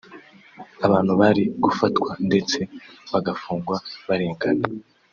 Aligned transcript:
abantu 0.85 1.11
bari 1.21 1.43
gufatwa 1.63 2.11
ndetse 2.27 2.57
bagafungwa 3.11 3.75
barengana 4.07 4.63